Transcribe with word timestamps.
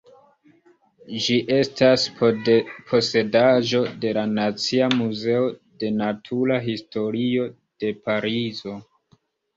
Ĝi 1.25 1.35
estas 1.57 2.05
posedaĵo 2.21 3.81
de 4.05 4.13
la 4.19 4.23
Nacia 4.31 4.87
Muzeo 4.97 5.45
de 5.85 5.93
Natura 6.01 6.59
Historio 6.71 7.47
de 7.85 7.93
Parizo. 8.09 8.79